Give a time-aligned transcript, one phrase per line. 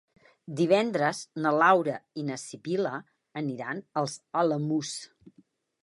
[0.59, 2.95] Divendres na Laura i na Sibil·la
[3.43, 5.01] aniran als Alamús.